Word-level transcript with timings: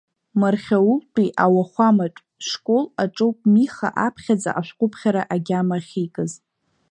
Мархьаултәи 0.39 1.29
ауахәаматә 1.43 2.21
школ 2.47 2.85
аҿоуп 3.03 3.37
Миха 3.53 3.89
аԥхьаӡа 4.05 4.51
ашәҟәыԥхьара 4.59 5.21
агьама 5.33 5.77
ахьикыз. 5.79 6.31